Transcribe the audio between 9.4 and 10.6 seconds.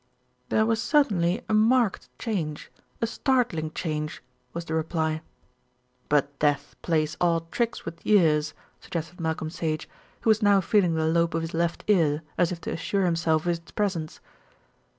Sage, who was now